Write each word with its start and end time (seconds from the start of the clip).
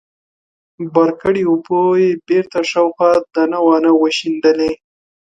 بار 0.93 1.09
کړې 1.21 1.41
اوبه 1.51 1.79
يې 2.01 2.09
بېرته 2.27 2.59
شاوخوا 2.71 3.11
دانه 3.33 3.59
وانه 3.65 3.91
وشيندلې. 3.95 4.71